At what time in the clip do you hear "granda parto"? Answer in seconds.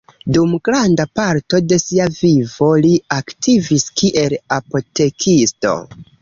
0.67-1.59